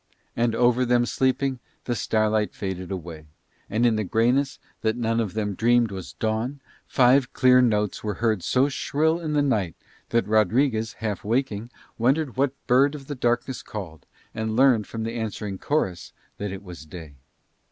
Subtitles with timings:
[0.35, 3.27] And over them sleeping the starlight faded away,
[3.69, 8.15] and in the greyness that none of them dreamed was dawn five clear notes were
[8.15, 9.75] heard so shrill in the night
[10.09, 11.69] that Rodriguez half waking
[11.99, 16.63] wondered what bird of the darkness called, and learned from the answering chorus that it
[16.63, 17.13] was day.